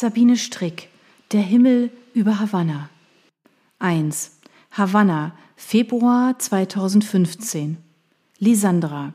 [0.00, 0.90] Sabine Strick,
[1.32, 2.88] Der Himmel über Havanna.
[3.80, 4.38] 1.
[4.70, 7.78] Havanna, Februar 2015.
[8.38, 9.12] Lisandra.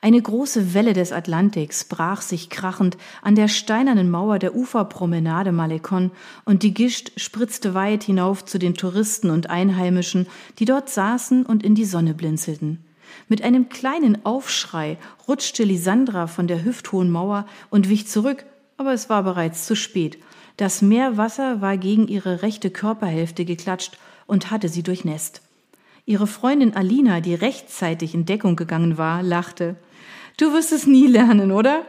[0.00, 6.10] Eine große Welle des Atlantiks brach sich krachend an der steinernen Mauer der Uferpromenade Malecon
[6.44, 10.26] und die Gischt spritzte weit hinauf zu den Touristen und Einheimischen,
[10.58, 12.84] die dort saßen und in die Sonne blinzelten.
[13.28, 14.98] Mit einem kleinen Aufschrei
[15.28, 18.44] rutschte Lisandra von der hüfthohen Mauer und wich zurück,
[18.76, 20.18] aber es war bereits zu spät.
[20.56, 25.42] Das Meerwasser war gegen ihre rechte Körperhälfte geklatscht und hatte sie durchnässt.
[26.06, 29.76] Ihre Freundin Alina, die rechtzeitig in Deckung gegangen war, lachte.
[30.36, 31.82] Du wirst es nie lernen, oder?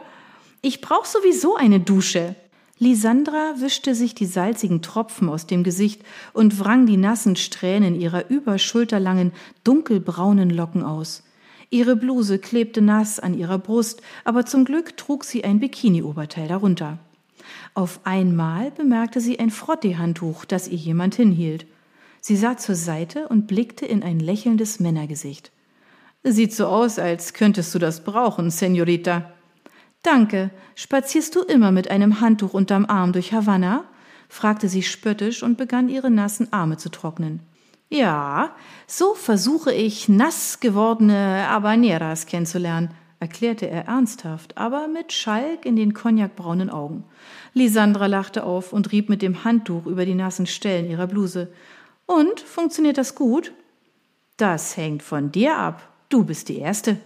[0.62, 2.34] Ich brauch sowieso eine Dusche.
[2.78, 8.28] Lisandra wischte sich die salzigen Tropfen aus dem Gesicht und wrang die nassen Strähnen ihrer
[8.28, 9.32] überschulterlangen,
[9.64, 11.22] dunkelbraunen Locken aus.
[11.70, 16.98] Ihre Bluse klebte nass an ihrer Brust, aber zum Glück trug sie ein Bikini-Oberteil darunter.
[17.74, 21.66] Auf einmal bemerkte sie ein Frottee-Handtuch, das ihr jemand hinhielt.
[22.20, 25.52] Sie sah zur Seite und blickte in ein lächelndes Männergesicht.
[26.24, 29.32] Sieht so aus, als könntest du das brauchen, Senorita.
[30.02, 30.50] Danke.
[30.74, 33.84] Spazierst du immer mit einem Handtuch unterm Arm durch Havanna?
[34.28, 37.40] fragte sie spöttisch und begann ihre nassen Arme zu trocknen.
[37.88, 38.56] Ja,
[38.88, 45.94] so versuche ich nass gewordene Habaneras kennenzulernen, erklärte er ernsthaft, aber mit Schalk in den
[45.94, 47.04] cognacbraunen Augen.
[47.54, 51.52] Lisandra lachte auf und rieb mit dem Handtuch über die nassen Stellen ihrer Bluse.
[52.06, 53.52] Und funktioniert das gut?
[54.36, 55.88] Das hängt von dir ab.
[56.08, 56.98] Du bist die Erste.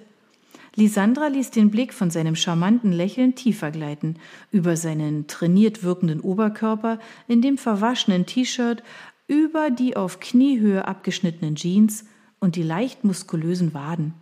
[0.77, 4.17] Lisandra ließ den Blick von seinem charmanten Lächeln tiefer gleiten,
[4.53, 8.83] über seinen trainiert wirkenden Oberkörper in dem verwaschenen T-Shirt,
[9.31, 12.05] über die auf Kniehöhe abgeschnittenen Jeans
[12.41, 14.13] und die leicht muskulösen Waden.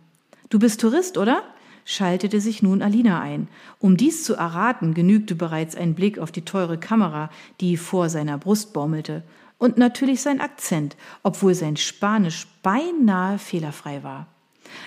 [0.49, 1.41] Du bist Tourist, oder?
[1.83, 3.47] schaltete sich nun Alina ein.
[3.79, 8.37] Um dies zu erraten, genügte bereits ein Blick auf die teure Kamera, die vor seiner
[8.37, 9.23] Brust baumelte,
[9.57, 14.27] und natürlich sein Akzent, obwohl sein Spanisch beinahe fehlerfrei war.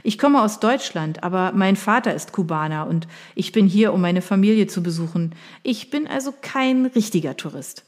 [0.05, 4.23] Ich komme aus Deutschland, aber mein Vater ist Kubaner und ich bin hier, um meine
[4.23, 5.35] Familie zu besuchen.
[5.65, 7.85] Ich bin also kein richtiger Tourist.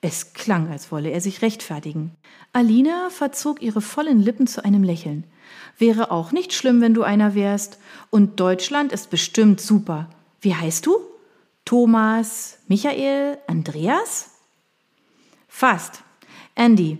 [0.00, 2.12] Es klang, als wolle er sich rechtfertigen.
[2.52, 5.24] Alina verzog ihre vollen Lippen zu einem Lächeln.
[5.78, 7.78] Wäre auch nicht schlimm, wenn du einer wärst.
[8.10, 10.10] Und Deutschland ist bestimmt super.
[10.40, 10.98] Wie heißt du?
[11.64, 14.30] Thomas, Michael, Andreas?
[15.48, 16.02] Fast.
[16.54, 16.98] Andy.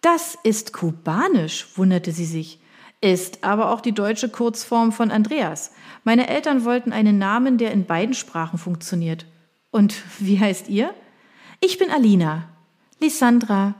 [0.00, 2.60] Das ist kubanisch, wunderte sie sich
[3.00, 5.72] ist aber auch die deutsche Kurzform von Andreas.
[6.04, 9.26] Meine Eltern wollten einen Namen, der in beiden Sprachen funktioniert.
[9.70, 10.94] Und wie heißt ihr?
[11.62, 12.48] Ich bin Alina.
[13.00, 13.74] Lissandra.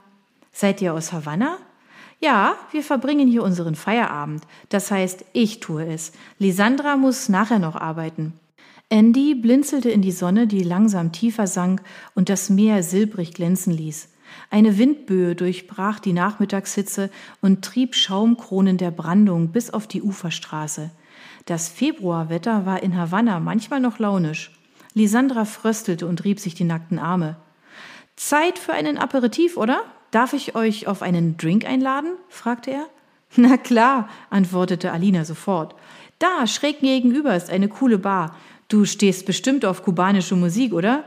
[0.52, 1.56] Seid ihr aus Havanna?
[2.20, 4.46] Ja, wir verbringen hier unseren Feierabend.
[4.68, 6.12] Das heißt, ich tue es.
[6.38, 8.34] Lisandra muss nachher noch arbeiten.
[8.90, 11.80] Andy blinzelte in die Sonne, die langsam tiefer sank
[12.14, 14.10] und das Meer silbrig glänzen ließ.
[14.50, 17.08] Eine Windböe durchbrach die Nachmittagshitze
[17.40, 20.90] und trieb Schaumkronen der Brandung bis auf die Uferstraße.
[21.46, 24.50] Das Februarwetter war in Havanna manchmal noch launisch.
[24.92, 27.36] Lisandra fröstelte und rieb sich die nackten Arme.
[28.20, 29.82] Zeit für einen Aperitif, oder?
[30.10, 32.12] Darf ich euch auf einen Drink einladen?
[32.28, 32.86] fragte er.
[33.36, 35.74] Na klar, antwortete Alina sofort.
[36.18, 38.36] Da, schräg gegenüber ist eine coole Bar.
[38.68, 41.04] Du stehst bestimmt auf kubanische Musik, oder?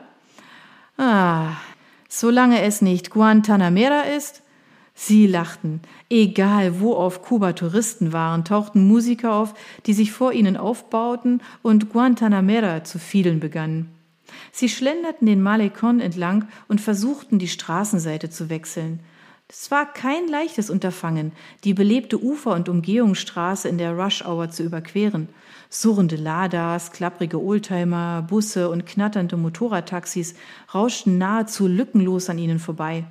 [0.98, 1.52] Ah,
[2.10, 4.42] solange es nicht Guantanamera ist?
[4.96, 5.82] Sie lachten.
[6.10, 9.54] Egal, wo auf Kuba Touristen waren, tauchten Musiker auf,
[9.86, 14.03] die sich vor ihnen aufbauten und Guantanamera zu fielen begannen.
[14.52, 19.00] Sie schlenderten den Malecon entlang und versuchten, die Straßenseite zu wechseln.
[19.50, 21.32] Es war kein leichtes Unterfangen,
[21.64, 25.30] die belebte Ufer- und Umgehungsstraße in der Rush-Hour zu überqueren.
[25.70, 30.36] Surrende Ladas, klapprige Oldtimer, Busse und knatternde Motorradtaxis
[30.74, 33.06] rauschten nahezu lückenlos an ihnen vorbei.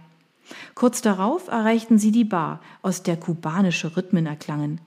[0.74, 4.80] Kurz darauf erreichten sie die Bar, aus der kubanische Rhythmen erklangen.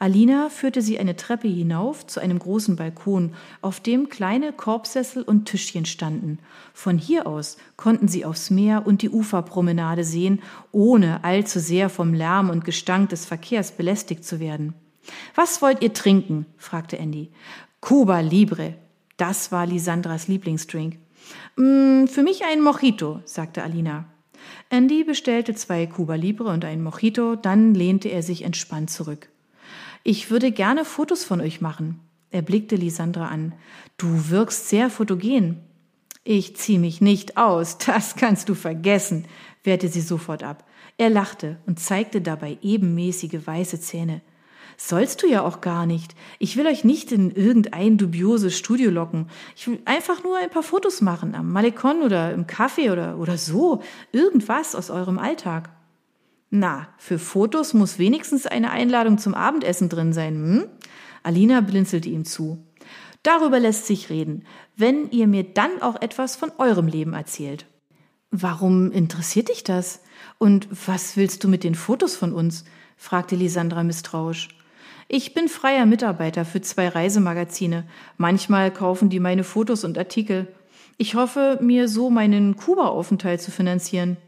[0.00, 5.46] Alina führte sie eine Treppe hinauf zu einem großen Balkon, auf dem kleine Korbsessel und
[5.46, 6.38] Tischchen standen.
[6.72, 10.40] Von hier aus konnten sie aufs Meer und die Uferpromenade sehen,
[10.70, 14.74] ohne allzu sehr vom Lärm und Gestank des Verkehrs belästigt zu werden.
[15.34, 16.46] Was wollt ihr trinken?
[16.58, 17.30] fragte Andy.
[17.80, 18.74] Cuba Libre.
[19.16, 20.98] Das war Lisandras Lieblingsdrink.
[21.56, 24.04] Mm, für mich ein Mojito, sagte Alina.
[24.70, 29.28] Andy bestellte zwei Cuba Libre und ein Mojito, dann lehnte er sich entspannt zurück.
[30.10, 32.00] Ich würde gerne Fotos von euch machen.
[32.30, 33.52] Er blickte Lisandra an.
[33.98, 35.58] Du wirkst sehr fotogen.
[36.24, 39.26] Ich zieh mich nicht aus, das kannst du vergessen,
[39.64, 40.64] wehrte sie sofort ab.
[40.96, 44.22] Er lachte und zeigte dabei ebenmäßige weiße Zähne.
[44.78, 46.14] Sollst du ja auch gar nicht.
[46.38, 49.28] Ich will euch nicht in irgendein dubioses Studio locken.
[49.56, 53.36] Ich will einfach nur ein paar Fotos machen, am Malekon oder im Café oder, oder
[53.36, 53.82] so.
[54.12, 55.68] Irgendwas aus eurem Alltag.
[56.50, 60.64] Na, für Fotos muss wenigstens eine Einladung zum Abendessen drin sein, hm?
[61.22, 62.64] Alina blinzelte ihm zu.
[63.22, 64.44] Darüber lässt sich reden,
[64.76, 67.66] wenn ihr mir dann auch etwas von eurem Leben erzählt.
[68.30, 70.02] Warum interessiert dich das?
[70.38, 72.64] Und was willst du mit den Fotos von uns?
[72.96, 74.48] fragte Lisandra misstrauisch.
[75.08, 77.84] Ich bin freier Mitarbeiter für zwei Reisemagazine.
[78.18, 80.46] Manchmal kaufen die meine Fotos und Artikel.
[80.98, 84.18] Ich hoffe, mir so meinen Kuba-Aufenthalt zu finanzieren.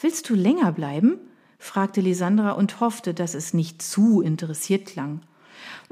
[0.00, 1.18] Willst du länger bleiben?
[1.60, 5.20] Fragte Lisandra und hoffte, dass es nicht zu interessiert klang.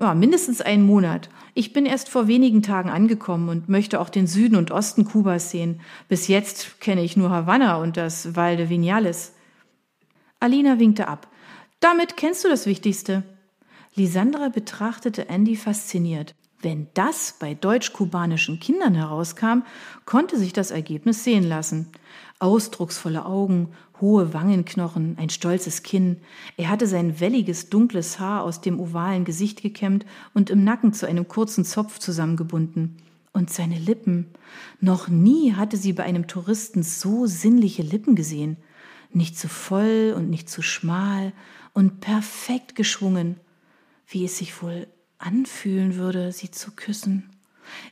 [0.00, 1.28] Ja, mindestens einen Monat.
[1.54, 5.50] Ich bin erst vor wenigen Tagen angekommen und möchte auch den Süden und Osten Kubas
[5.50, 5.80] sehen.
[6.08, 9.34] Bis jetzt kenne ich nur Havanna und das Val de Vinales.
[10.40, 11.28] Alina winkte ab.
[11.80, 13.22] Damit kennst du das Wichtigste.
[13.94, 16.34] Lisandra betrachtete Andy fasziniert.
[16.60, 19.62] Wenn das bei deutsch-kubanischen Kindern herauskam,
[20.06, 21.90] konnte sich das Ergebnis sehen lassen.
[22.40, 26.18] Ausdrucksvolle Augen, hohe Wangenknochen, ein stolzes Kinn.
[26.56, 31.06] Er hatte sein welliges, dunkles Haar aus dem ovalen Gesicht gekämmt und im Nacken zu
[31.06, 32.96] einem kurzen Zopf zusammengebunden.
[33.32, 34.26] Und seine Lippen.
[34.80, 38.56] Noch nie hatte sie bei einem Touristen so sinnliche Lippen gesehen.
[39.12, 41.32] Nicht zu voll und nicht zu schmal
[41.72, 43.36] und perfekt geschwungen
[44.08, 47.30] wie es sich wohl anfühlen würde, sie zu küssen.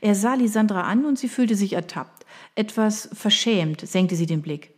[0.01, 2.25] Er sah Lisandra an und sie fühlte sich ertappt.
[2.55, 4.73] Etwas verschämt senkte sie den Blick.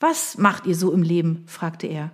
[0.00, 1.44] Was macht ihr so im Leben?
[1.46, 2.12] fragte er.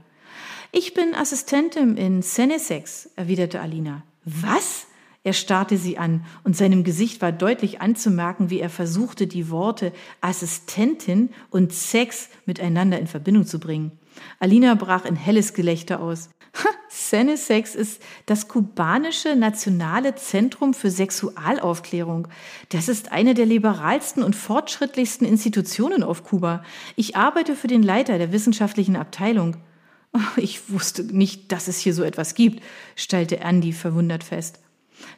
[0.72, 4.02] Ich bin Assistentin in Senesex, erwiderte Alina.
[4.24, 4.86] Was?
[5.22, 9.92] Er starrte sie an, und seinem Gesicht war deutlich anzumerken, wie er versuchte, die Worte
[10.20, 13.92] Assistentin und Sex miteinander in Verbindung zu bringen.
[14.38, 16.30] Alina brach in helles Gelächter aus.
[17.14, 22.26] Senesex ist das kubanische nationale Zentrum für Sexualaufklärung.
[22.70, 26.64] Das ist eine der liberalsten und fortschrittlichsten Institutionen auf Kuba.
[26.96, 29.58] Ich arbeite für den Leiter der wissenschaftlichen Abteilung.
[30.12, 32.64] Oh, ich wusste nicht, dass es hier so etwas gibt,
[32.96, 34.58] stellte Andy verwundert fest.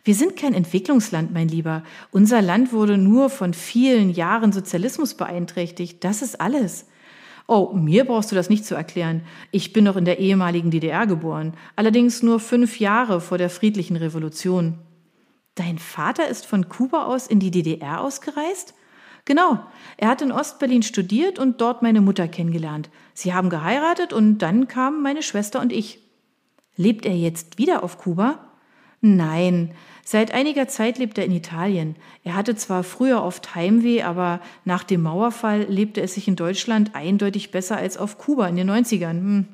[0.04, 1.82] Wir sind kein Entwicklungsland, mein Lieber.
[2.10, 6.04] Unser Land wurde nur von vielen Jahren Sozialismus beeinträchtigt.
[6.04, 6.84] Das ist alles.
[7.48, 9.22] Oh, mir brauchst du das nicht zu erklären.
[9.52, 13.96] Ich bin noch in der ehemaligen DDR geboren, allerdings nur fünf Jahre vor der friedlichen
[13.96, 14.78] Revolution.
[15.54, 18.74] Dein Vater ist von Kuba aus in die DDR ausgereist?
[19.24, 19.58] Genau.
[19.96, 22.90] Er hat in Ostberlin studiert und dort meine Mutter kennengelernt.
[23.14, 26.00] Sie haben geheiratet und dann kamen meine Schwester und ich.
[26.76, 28.45] Lebt er jetzt wieder auf Kuba?
[29.00, 29.72] Nein,
[30.04, 31.96] seit einiger Zeit lebt er in Italien.
[32.24, 36.94] Er hatte zwar früher oft Heimweh, aber nach dem Mauerfall lebte es sich in Deutschland
[36.94, 39.10] eindeutig besser als auf Kuba in den 90ern.
[39.10, 39.48] Hm.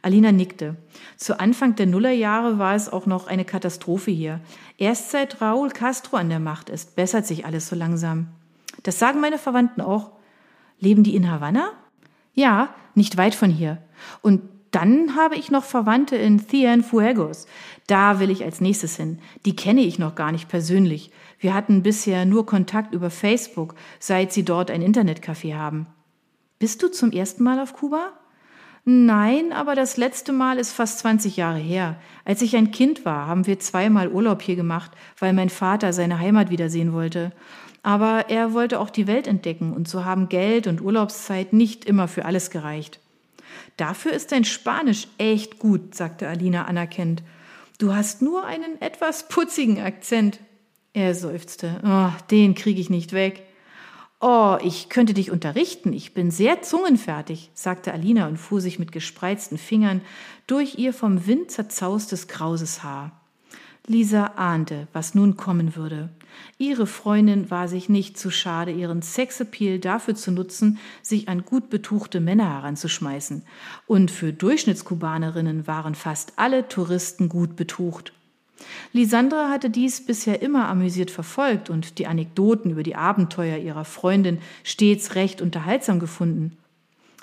[0.00, 0.76] Alina nickte.
[1.16, 4.40] Zu Anfang der Nullerjahre war es auch noch eine Katastrophe hier.
[4.78, 8.28] Erst seit Raúl Castro an der Macht ist, bessert sich alles so langsam.
[8.84, 10.12] Das sagen meine Verwandten auch.
[10.78, 11.72] Leben die in Havanna?
[12.34, 13.78] Ja, nicht weit von hier.
[14.22, 17.46] Und dann habe ich noch Verwandte in Cienfuegos.
[17.86, 19.18] Da will ich als nächstes hin.
[19.44, 21.10] Die kenne ich noch gar nicht persönlich.
[21.38, 25.86] Wir hatten bisher nur Kontakt über Facebook, seit sie dort ein Internetcafé haben.
[26.58, 28.12] Bist du zum ersten Mal auf Kuba?
[28.84, 31.96] Nein, aber das letzte Mal ist fast 20 Jahre her.
[32.24, 36.18] Als ich ein Kind war, haben wir zweimal Urlaub hier gemacht, weil mein Vater seine
[36.18, 37.32] Heimat wiedersehen wollte.
[37.82, 42.08] Aber er wollte auch die Welt entdecken und so haben Geld und Urlaubszeit nicht immer
[42.08, 42.98] für alles gereicht.
[43.76, 47.22] Dafür ist dein Spanisch echt gut, sagte Alina anerkennend.
[47.78, 50.40] Du hast nur einen etwas putzigen Akzent.
[50.92, 51.80] Er seufzte.
[51.84, 53.44] Oh, den kriege ich nicht weg.
[54.20, 55.92] Oh, ich könnte dich unterrichten.
[55.92, 60.00] Ich bin sehr zungenfertig, sagte Alina und fuhr sich mit gespreizten Fingern
[60.48, 63.17] durch ihr vom Wind zerzaustes krauses Haar.
[63.88, 66.10] Lisa ahnte, was nun kommen würde.
[66.58, 71.70] Ihre Freundin war sich nicht zu schade, ihren Sexappeal dafür zu nutzen, sich an gut
[71.70, 73.42] betuchte Männer heranzuschmeißen.
[73.86, 78.12] Und für Durchschnittskubanerinnen waren fast alle Touristen gut betucht.
[78.92, 84.38] Lisandra hatte dies bisher immer amüsiert verfolgt und die Anekdoten über die Abenteuer ihrer Freundin
[84.64, 86.56] stets recht unterhaltsam gefunden.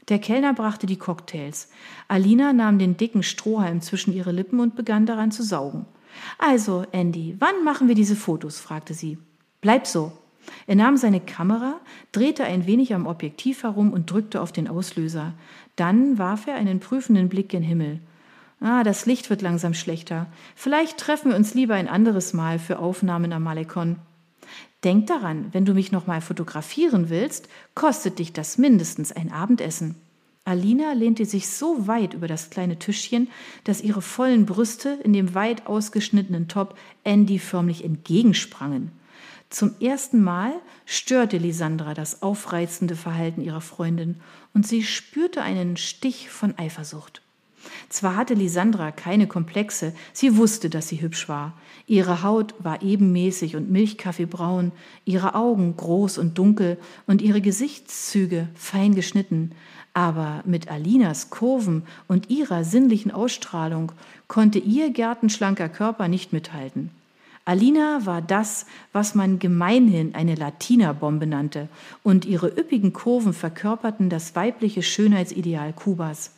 [0.08, 1.70] Der Kellner brachte die Cocktails.
[2.08, 5.86] Alina nahm den dicken Strohhalm zwischen ihre Lippen und begann daran zu saugen.
[6.38, 8.60] Also, Andy, wann machen wir diese Fotos?
[8.60, 9.18] fragte sie.
[9.62, 10.12] Bleib so.
[10.68, 11.80] Er nahm seine Kamera,
[12.12, 15.34] drehte ein wenig am Objektiv herum und drückte auf den Auslöser.
[15.76, 18.00] Dann warf er einen prüfenden Blick gen Himmel.
[18.62, 20.28] Ah, das Licht wird langsam schlechter.
[20.56, 23.98] Vielleicht treffen wir uns lieber ein anderes Mal für Aufnahmen am Malekon.
[24.84, 29.96] Denk daran, wenn du mich noch mal fotografieren willst, kostet dich das mindestens ein Abendessen.
[30.46, 33.30] Alina lehnte sich so weit über das kleine Tischchen,
[33.64, 38.92] dass ihre vollen Brüste in dem weit ausgeschnittenen Top Andy förmlich entgegensprangen.
[39.50, 40.54] Zum ersten Mal
[40.86, 44.18] störte Lisandra das aufreizende Verhalten ihrer Freundin
[44.54, 47.22] und sie spürte einen Stich von Eifersucht.
[47.90, 51.54] Zwar hatte Lisandra keine Komplexe, sie wusste, dass sie hübsch war.
[51.88, 54.72] Ihre Haut war ebenmäßig und milchkaffeebraun,
[55.06, 59.52] ihre Augen groß und dunkel und ihre Gesichtszüge fein geschnitten.
[59.96, 63.94] Aber mit Alinas Kurven und ihrer sinnlichen Ausstrahlung
[64.28, 66.92] konnte ihr gärtenschlanker Körper nicht mithalten.
[67.46, 71.70] Alina war das, was man gemeinhin eine Latinerbombe nannte,
[72.04, 76.32] und ihre üppigen Kurven verkörperten das weibliche Schönheitsideal Kubas.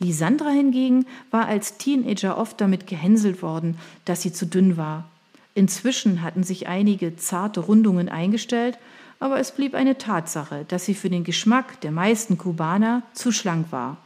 [0.00, 5.08] Lisandra hingegen war als Teenager oft damit gehänselt worden, dass sie zu dünn war.
[5.54, 8.76] Inzwischen hatten sich einige zarte Rundungen eingestellt,
[9.20, 13.72] aber es blieb eine Tatsache, dass sie für den Geschmack der meisten Kubaner zu schlank
[13.72, 13.96] war.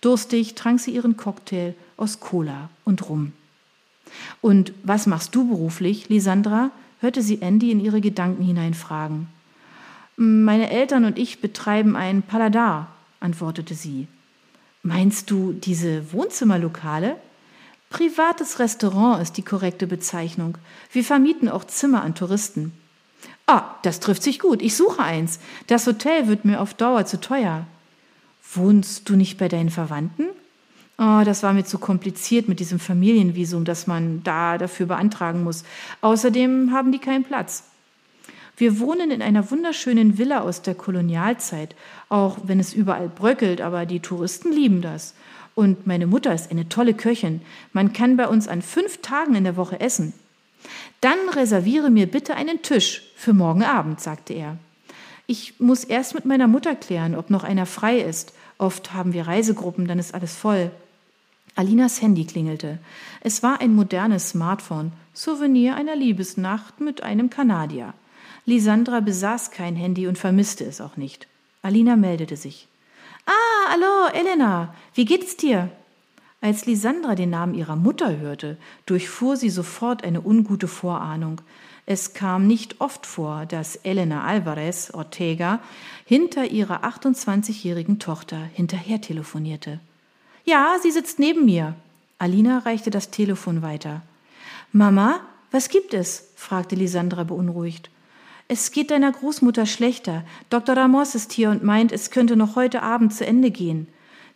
[0.00, 3.32] Durstig trank sie ihren Cocktail aus Cola und Rum.
[4.40, 6.70] Und was machst du beruflich, Lisandra?
[7.00, 9.28] hörte sie Andy in ihre Gedanken hineinfragen.
[10.16, 12.88] Meine Eltern und ich betreiben ein Paladar,
[13.20, 14.08] antwortete sie.
[14.82, 17.16] Meinst du diese Wohnzimmerlokale?
[17.90, 20.58] Privates Restaurant ist die korrekte Bezeichnung.
[20.92, 22.72] Wir vermieten auch Zimmer an Touristen.
[23.48, 24.60] Ah, das trifft sich gut.
[24.60, 25.40] Ich suche eins.
[25.68, 27.66] Das Hotel wird mir auf Dauer zu teuer.
[28.52, 30.26] Wohnst du nicht bei deinen Verwandten?
[30.98, 35.64] Oh, das war mir zu kompliziert mit diesem Familienvisum, das man da dafür beantragen muss.
[36.02, 37.64] Außerdem haben die keinen Platz.
[38.58, 41.74] Wir wohnen in einer wunderschönen Villa aus der Kolonialzeit,
[42.10, 45.14] auch wenn es überall bröckelt, aber die Touristen lieben das.
[45.54, 47.40] Und meine Mutter ist eine tolle Köchin.
[47.72, 50.12] Man kann bei uns an fünf Tagen in der Woche essen.
[51.00, 54.58] Dann reserviere mir bitte einen Tisch für morgen Abend, sagte er.
[55.26, 58.32] Ich muss erst mit meiner Mutter klären, ob noch einer frei ist.
[58.56, 60.70] Oft haben wir Reisegruppen, dann ist alles voll.
[61.54, 62.78] Alinas Handy klingelte.
[63.20, 67.94] Es war ein modernes Smartphone, Souvenir einer Liebesnacht mit einem Kanadier.
[68.46, 71.26] Lisandra besaß kein Handy und vermisste es auch nicht.
[71.62, 72.68] Alina meldete sich.
[73.26, 75.70] Ah, hallo, Elena, wie geht's dir?
[76.40, 81.40] Als Lisandra den Namen ihrer Mutter hörte, durchfuhr sie sofort eine ungute Vorahnung.
[81.84, 85.58] Es kam nicht oft vor, dass Elena Alvarez Ortega
[86.04, 89.80] hinter ihrer 28-jährigen Tochter hinterher telefonierte.
[90.44, 91.74] Ja, sie sitzt neben mir.
[92.18, 94.02] Alina reichte das Telefon weiter.
[94.72, 96.28] Mama, was gibt es?
[96.36, 97.90] fragte Lisandra beunruhigt.
[98.48, 100.24] Es geht deiner Großmutter schlechter.
[100.50, 100.76] Dr.
[100.76, 103.88] Ramos ist hier und meint, es könnte noch heute Abend zu Ende gehen.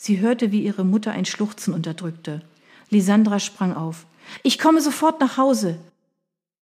[0.04, 2.42] Sie hörte, wie ihre Mutter ein Schluchzen unterdrückte.
[2.90, 4.04] Lisandra sprang auf.
[4.42, 5.78] Ich komme sofort nach Hause.